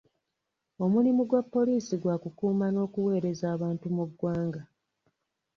Omulimu 0.83 1.21
gwa 1.29 1.41
poliisi 1.53 1.95
gwa 2.01 2.15
kukuuma 2.23 2.65
n'okuweereza 2.71 3.45
abantu 3.55 3.85
mu 3.95 4.03
ggwanga. 4.09 4.61